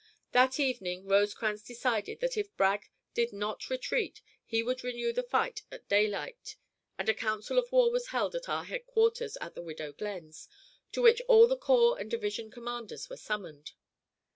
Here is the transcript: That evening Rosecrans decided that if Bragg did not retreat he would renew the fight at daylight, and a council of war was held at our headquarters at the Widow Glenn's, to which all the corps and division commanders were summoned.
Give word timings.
That 0.31 0.59
evening 0.59 1.05
Rosecrans 1.07 1.61
decided 1.61 2.21
that 2.21 2.35
if 2.35 2.57
Bragg 2.57 2.89
did 3.13 3.31
not 3.31 3.69
retreat 3.69 4.23
he 4.43 4.63
would 4.63 4.83
renew 4.83 5.13
the 5.13 5.21
fight 5.21 5.61
at 5.71 5.87
daylight, 5.87 6.55
and 6.97 7.07
a 7.07 7.13
council 7.13 7.59
of 7.59 7.71
war 7.71 7.91
was 7.91 8.07
held 8.07 8.33
at 8.33 8.49
our 8.49 8.63
headquarters 8.63 9.37
at 9.39 9.53
the 9.53 9.61
Widow 9.61 9.93
Glenn's, 9.93 10.47
to 10.93 11.03
which 11.03 11.21
all 11.27 11.45
the 11.45 11.55
corps 11.55 11.99
and 11.99 12.09
division 12.09 12.49
commanders 12.49 13.11
were 13.11 13.17
summoned. 13.17 13.73